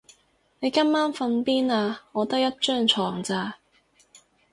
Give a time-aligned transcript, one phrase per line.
[0.61, 2.05] 你今晚瞓邊啊？
[2.13, 3.57] 我得一張床咋